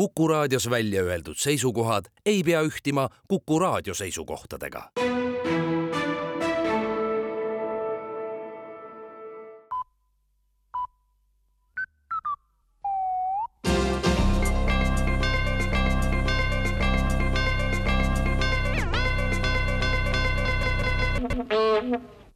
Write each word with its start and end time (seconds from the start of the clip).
Kuku 0.00 0.28
raadios 0.28 0.70
välja 0.70 1.02
öeldud 1.02 1.36
seisukohad 1.36 2.04
ei 2.26 2.42
pea 2.42 2.62
ühtima 2.62 3.08
Kuku 3.28 3.58
raadio 3.58 3.94
seisukohtadega. 3.94 4.90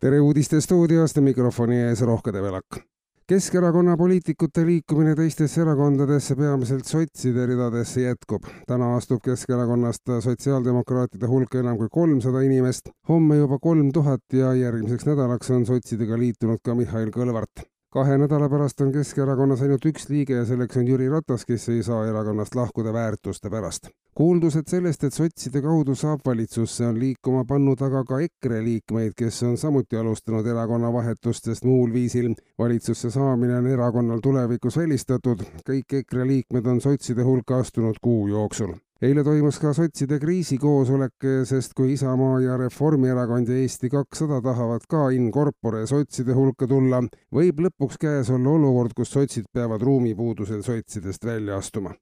tere 0.00 0.20
uudistestuudiost, 0.20 1.16
mikrofoni 1.16 1.80
ees 1.80 2.00
Rohke 2.00 2.32
Debelak 2.32 2.84
Keskerakonna 3.24 3.94
poliitikute 3.96 4.66
liikumine 4.68 5.14
teistesse 5.16 5.62
erakondadesse, 5.62 6.34
peamiselt 6.36 6.84
sotside 6.84 7.46
ridadesse 7.48 8.02
jätkub. 8.02 8.44
täna 8.68 8.90
astub 8.98 9.22
Keskerakonnast 9.24 10.12
sotsiaaldemokraatide 10.26 11.32
hulka 11.32 11.62
enam 11.64 11.80
kui 11.80 11.88
kolmsada 11.88 12.44
inimest, 12.44 12.92
homme 13.08 13.40
juba 13.40 13.58
kolm 13.58 13.92
tuhat 13.96 14.40
ja 14.44 14.52
järgmiseks 14.60 15.08
nädalaks 15.08 15.50
on 15.56 15.64
sotsidega 15.66 16.18
liitunud 16.20 16.60
ka 16.60 16.74
Mihhail 16.74 17.08
Kõlvart. 17.16 17.64
Kahe 17.94 18.16
nädala 18.18 18.48
pärast 18.50 18.80
on 18.80 18.92
Keskerakonnas 18.92 19.60
ainult 19.62 19.84
üks 19.86 20.08
liige 20.10 20.34
ja 20.34 20.44
selleks 20.44 20.80
on 20.80 20.88
Jüri 20.88 21.06
Ratas, 21.10 21.44
kes 21.46 21.68
ei 21.70 21.82
saa 21.86 22.00
erakonnast 22.08 22.54
lahkuda 22.58 22.92
väärtuste 22.92 23.50
pärast. 23.50 23.90
Kuuldused 24.14 24.66
sellest, 24.70 25.04
et 25.04 25.14
sotside 25.14 25.62
kaudu 25.62 25.94
saab 25.98 26.26
valitsusse, 26.26 26.86
on 26.86 26.98
liikuma 26.98 27.44
pannud 27.46 27.82
aga 27.86 28.02
ka 28.08 28.18
EKRE 28.26 28.62
liikmeid, 28.64 29.14
kes 29.18 29.42
on 29.46 29.58
samuti 29.58 29.98
alustanud 29.98 30.46
erakonna 30.46 30.92
vahetust, 30.92 31.50
sest 31.50 31.66
muul 31.66 31.92
viisil. 31.94 32.34
Valitsusse 32.58 33.10
saamine 33.10 33.58
on 33.58 33.66
erakonnal 33.66 34.22
tulevikus 34.22 34.78
välistatud. 34.78 35.46
kõik 35.70 35.98
EKRE 36.00 36.26
liikmed 36.26 36.66
on 36.66 36.80
sotside 36.80 37.22
hulka 37.22 37.62
astunud 37.62 38.02
kuu 38.02 38.26
jooksul 38.28 38.74
eile 39.02 39.24
toimus 39.24 39.58
ka 39.58 39.72
sotside 39.74 40.18
kriisikoosolek, 40.22 41.26
sest 41.44 41.74
kui 41.74 41.92
Isamaa 41.92 42.40
ja 42.40 42.56
Reformierakond 42.60 43.48
ja 43.48 43.58
Eesti 43.62 43.90
kakssada 43.90 44.40
tahavad 44.42 44.86
ka 44.88 45.08
in 45.10 45.30
corpore 45.32 45.86
sotside 45.86 46.36
hulka 46.36 46.68
tulla, 46.70 47.02
võib 47.34 47.60
lõpuks 47.66 48.00
käes 48.00 48.30
olla 48.30 48.54
olukord, 48.54 48.94
kus 48.96 49.12
sotsid 49.16 49.50
peavad 49.52 49.82
ruumipuudusel 49.82 50.62
sotsidest 50.62 51.24
välja 51.24 51.58
astuma 51.58 51.94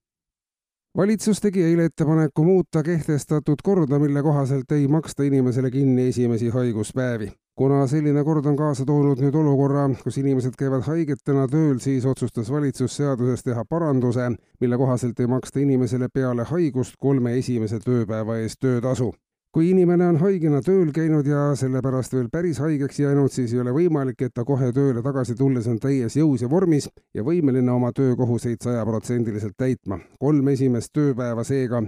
valitsus 0.97 1.41
tegi 1.41 1.62
eile 1.64 1.86
ettepaneku 1.89 2.44
muuta 2.44 2.83
kehtestatud 2.83 3.62
korda, 3.64 3.98
mille 3.98 4.22
kohaselt 4.22 4.72
ei 4.72 4.89
maksta 4.89 5.22
inimesele 5.24 5.70
kinni 5.70 6.08
esimesi 6.08 6.48
haiguspäevi. 6.48 7.33
Kuna 7.56 7.86
selline 7.86 8.25
kord 8.25 8.47
on 8.47 8.56
kaasa 8.56 8.86
toonud 8.89 9.20
nüüd 9.22 9.34
olukorra, 9.36 9.89
kus 10.05 10.17
inimesed 10.22 10.56
käivad 10.58 10.86
haigetena 10.89 11.48
tööl, 11.53 11.78
siis 11.84 12.06
otsustas 12.08 12.50
valitsus 12.53 12.97
seaduses 12.97 13.45
teha 13.45 13.64
paranduse, 13.69 14.31
mille 14.61 14.78
kohaselt 14.81 15.20
ei 15.20 15.28
maksta 15.28 15.61
inimesele 15.61 16.08
peale 16.08 16.48
haigust 16.48 16.97
kolme 17.00 17.36
esimese 17.39 17.83
tööpäeva 17.84 18.41
eest 18.41 18.61
töötasu 18.61 19.12
kui 19.53 19.67
inimene 19.69 20.06
on 20.08 20.17
haigena 20.17 20.62
tööl 20.64 20.89
käinud 20.97 21.27
ja 21.28 21.50
sellepärast 21.61 22.14
veel 22.17 22.30
päris 22.33 22.56
haigeks 22.62 23.03
jäänud, 23.03 23.28
siis 23.34 23.53
ei 23.53 23.61
ole 23.61 23.75
võimalik, 23.77 24.23
et 24.25 24.33
ta 24.33 24.47
kohe 24.48 24.70
tööle 24.73 25.03
tagasi 25.05 25.36
tulles 25.36 25.69
on 25.69 25.77
täies 25.80 26.17
jõus 26.17 26.41
ja 26.41 26.48
vormis 26.48 26.89
ja 27.12 27.25
võimeline 27.27 27.69
oma 27.75 27.91
töökohuseid 27.92 28.64
sajaprotsendiliselt 28.64 29.53
täitma. 29.61 30.00
kolm 30.19 30.48
esimest 30.48 30.92
tööpäeva 30.97 31.45
seega 31.45 31.83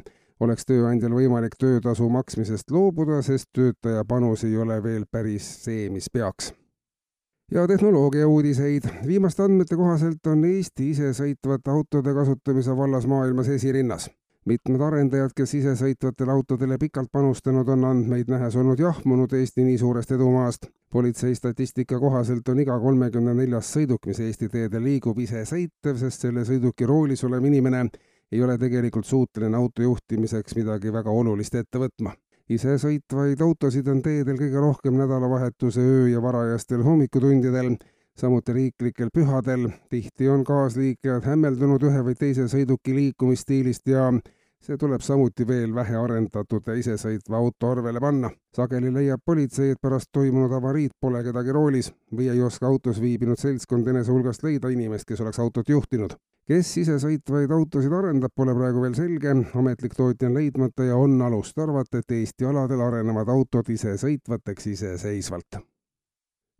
oleks 0.44 0.68
tööandjal 0.68 1.14
võimalik 1.16 1.56
töötasu 1.60 2.08
maksmisest 2.12 2.70
loobuda, 2.70 3.22
sest 3.22 3.50
töötaja 3.52 4.04
panus 4.08 4.44
ei 4.44 4.56
ole 4.56 4.82
veel 4.82 5.08
päris 5.10 5.48
see, 5.64 5.88
mis 5.90 6.10
peaks 6.12 6.52
ja 7.52 7.66
tehnoloogia 7.68 8.28
uudiseid. 8.28 8.88
viimaste 9.06 9.42
andmete 9.42 9.76
kohaselt 9.76 10.26
on 10.26 10.44
Eesti 10.44 10.90
isesõitvate 10.90 11.70
autode 11.70 12.14
kasutamise 12.14 12.76
vallas 12.76 13.06
maailmas 13.06 13.48
esirinnas 13.48 14.08
mitmed 14.44 14.80
arendajad, 14.80 15.32
kes 15.36 15.54
isesõitvatele 15.60 16.32
autodele 16.32 16.76
pikalt 16.78 17.08
panustanud, 17.12 17.68
on 17.68 17.84
andmeid 17.88 18.28
nähes 18.28 18.56
olnud 18.60 18.80
jahmunud 18.80 19.32
Eesti 19.32 19.64
nii 19.64 19.78
suurest 19.78 20.12
edumaast. 20.12 20.66
politsei 20.90 21.34
statistika 21.34 21.98
kohaselt 21.98 22.48
on 22.48 22.60
iga 22.60 22.76
kolmekümne 22.80 23.32
neljas 23.34 23.72
sõiduk, 23.76 24.06
mis 24.06 24.20
Eesti 24.20 24.48
teedel 24.48 24.84
liigub, 24.84 25.18
isesõitev, 25.18 25.96
sest 25.98 26.20
selle 26.20 26.44
sõiduki 26.44 26.86
roolis 26.86 27.24
olev 27.24 27.44
inimene 27.44 27.88
ei 28.34 28.42
ole 28.42 28.58
tegelikult 28.58 29.06
suuteline 29.06 29.56
auto 29.56 29.82
juhtimiseks 29.82 30.56
midagi 30.58 30.92
väga 30.92 31.10
olulist 31.10 31.54
ette 31.54 31.78
võtma 31.78 32.16
isesõitvaid 32.52 33.40
autosid 33.40 33.86
on 33.88 34.02
teedel 34.04 34.36
kõige 34.36 34.60
rohkem 34.60 34.96
nädalavahetuse 35.00 35.80
öö 35.80 36.08
ja 36.12 36.20
varajastel 36.22 36.82
hommikutundidel, 36.84 37.76
samuti 38.16 38.52
riiklikel 38.52 39.08
pühadel. 39.14 39.70
tihti 39.90 40.28
on 40.28 40.44
kaasliiklejad 40.44 41.24
hämmeldunud 41.24 41.82
ühe 41.88 42.02
või 42.04 42.18
teise 42.18 42.48
sõiduki 42.48 42.94
liikumisstiilist 42.94 43.88
ja 43.88 44.10
see 44.64 44.78
tuleb 44.80 45.02
samuti 45.04 45.44
veel 45.44 45.74
vähearendatud 45.76 46.68
isesõitva 46.78 47.36
auto 47.36 47.70
arvele 47.74 48.00
panna. 48.00 48.30
sageli 48.56 48.92
leiab 48.92 49.20
politsei, 49.24 49.74
et 49.74 49.80
pärast 49.82 50.08
toimunud 50.12 50.52
avariid 50.56 50.94
pole 51.00 51.20
kedagi 51.26 51.52
roolis 51.52 51.90
või 52.16 52.30
ei 52.32 52.40
oska 52.42 52.66
autos 52.66 53.00
viibinud 53.02 53.38
seltskond 53.38 53.88
enese 53.92 54.12
hulgast 54.12 54.42
leida 54.46 54.70
inimest, 54.72 55.04
kes 55.08 55.20
oleks 55.20 55.38
autot 55.38 55.68
juhtinud. 55.68 56.14
kes 56.48 56.70
isesõitvaid 56.76 57.52
autosid 57.52 57.92
arendab, 57.92 58.32
pole 58.36 58.54
praegu 58.54 58.80
veel 58.80 58.94
selge, 58.94 59.34
ametlik 59.54 59.94
tootja 59.96 60.28
on 60.28 60.34
leidmata 60.34 60.84
ja 60.84 60.96
on 60.96 61.20
alust 61.22 61.58
arvata, 61.58 61.98
et 61.98 62.10
Eesti 62.10 62.44
aladel 62.44 62.80
arenevad 62.80 63.28
autod 63.28 63.68
isesõitvateks 63.68 64.66
iseseisvalt 64.72 65.60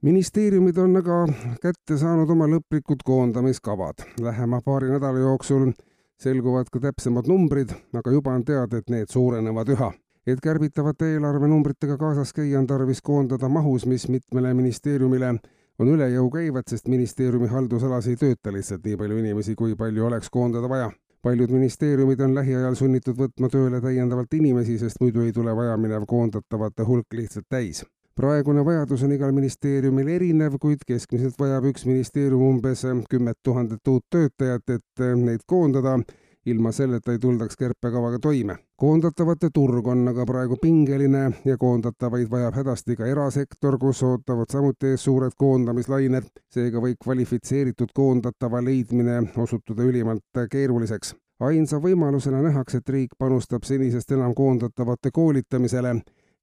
ministeeriumid 0.05 0.77
on 0.77 0.97
aga 1.01 1.19
kätte 1.63 1.97
saanud 1.97 2.29
oma 2.29 2.45
lõplikud 2.53 3.01
koondamiskavad. 3.05 4.05
Lähema 4.21 4.61
paari 4.61 4.91
nädala 4.93 5.19
jooksul 5.19 5.71
selguvad 6.21 6.71
ka 6.73 6.81
täpsemad 6.81 7.29
numbrid, 7.29 7.75
aga 7.95 8.13
juba 8.13 8.35
on 8.35 8.45
teada, 8.45 8.79
et 8.79 8.91
need 8.91 9.11
suurenevad 9.11 9.69
üha. 9.77 9.93
et 10.27 10.41
kärbitavate 10.41 11.11
eelarvenumbritega 11.13 11.99
kaasas 12.01 12.33
käia, 12.33 12.59
on 12.59 12.67
tarvis 12.67 13.03
koondada 13.05 13.49
mahus, 13.49 13.85
mis 13.87 14.09
mitmele 14.09 14.55
ministeeriumile 14.55 15.35
on 15.79 15.89
üle 15.89 16.09
jõu 16.09 16.31
käivad, 16.33 16.65
sest 16.71 16.89
ministeeriumi 16.89 17.51
haldusalas 17.53 18.09
ei 18.09 18.17
tööta 18.17 18.53
lihtsalt 18.53 18.87
nii 18.87 18.97
palju 18.97 19.19
inimesi, 19.21 19.55
kui 19.55 19.77
palju 19.77 20.07
oleks 20.07 20.31
koondada 20.31 20.69
vaja 20.69 20.91
paljud 21.25 21.51
ministeeriumid 21.51 22.21
on 22.21 22.35
lähiajal 22.37 22.75
sunnitud 22.77 23.17
võtma 23.17 23.49
tööle 23.49 23.81
täiendavalt 23.81 24.35
inimesi, 24.37 24.79
sest 24.79 25.01
muidu 25.01 25.25
ei 25.25 25.33
tule 25.33 25.57
vajaminev 25.57 26.05
koondatavate 26.09 26.85
hulk 26.89 27.17
lihtsalt 27.17 27.49
täis 27.49 27.85
praegune 28.15 28.65
vajadus 28.65 29.03
on 29.03 29.13
igal 29.13 29.33
ministeeriumil 29.35 30.09
erinev, 30.09 30.59
kuid 30.63 30.85
keskmiselt 30.87 31.39
vajab 31.39 31.67
üks 31.71 31.87
ministeerium 31.89 32.43
umbes 32.49 32.85
kümmet 33.11 33.39
tuhandet 33.43 33.89
uut 33.89 34.05
töötajat, 34.11 34.71
et 34.71 35.03
eh, 35.03 35.17
neid 35.17 35.43
koondada. 35.47 35.99
ilma 36.45 36.73
selleta 36.77 37.13
ei 37.13 37.19
tuldaks 37.19 37.57
kärpekavaga 37.57 38.19
toime. 38.19 38.57
koondatavate 38.77 39.49
turg 39.55 39.87
on 39.87 40.09
aga 40.09 40.27
praegu 40.27 40.57
pingeline 40.61 41.31
ja 41.45 41.57
koondatavaid 41.57 42.31
vajab 42.31 42.55
hädasti 42.55 42.97
ka 42.97 43.07
erasektor, 43.07 43.79
kus 43.79 44.03
ootavad 44.03 44.53
samuti 44.53 44.87
ees 44.87 45.05
suured 45.05 45.33
koondamislained. 45.39 46.29
seega 46.51 46.81
võib 46.81 47.01
kvalifitseeritud 47.05 47.95
koondatava 47.95 48.65
leidmine 48.65 49.23
osutuda 49.37 49.83
ülimalt 49.83 50.45
keeruliseks 50.51 51.15
ainsa 51.41 51.79
võimalusena 51.79 52.43
nähakse, 52.43 52.79
et 52.79 52.89
riik 52.89 53.17
panustab 53.19 53.65
senisest 53.65 54.13
enam 54.13 54.35
koondatavate 54.35 55.11
koolitamisele 55.11 55.97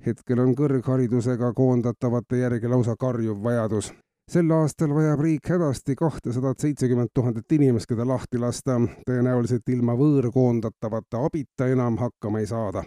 hetkel 0.05 0.39
on 0.39 0.55
kõrgharidusega 0.55 1.53
koondatavate 1.53 2.37
järgi 2.37 2.67
lausa 2.67 2.95
karjuv 2.99 3.43
vajadus. 3.43 3.93
sel 4.31 4.51
aastal 4.51 4.95
vajab 4.95 5.19
riik 5.19 5.49
hädasti 5.49 5.95
kahtesadat 5.95 6.59
seitsekümmend 6.59 7.09
tuhandet 7.13 7.51
inimest, 7.51 7.85
keda 7.85 8.07
lahti 8.07 8.37
lasta. 8.37 8.79
tõenäoliselt 9.09 9.69
ilma 9.69 9.93
võõrkoondatavate 9.93 11.25
abita 11.25 11.67
enam 11.67 11.97
hakkama 11.97 12.39
ei 12.39 12.47
saada. 12.47 12.83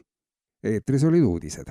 eetris 0.64 1.04
olid 1.04 1.22
uudised 1.22 1.62